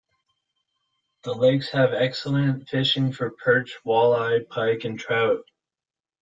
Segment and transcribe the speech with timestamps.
[1.25, 5.43] The lakes have excellent fishing for perch, walleye, pike and trout.